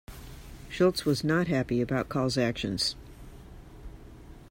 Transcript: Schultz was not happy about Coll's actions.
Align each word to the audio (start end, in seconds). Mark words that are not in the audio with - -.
Schultz 0.67 1.05
was 1.05 1.23
not 1.23 1.45
happy 1.47 1.79
about 1.79 2.09
Coll's 2.09 2.35
actions. 2.35 2.95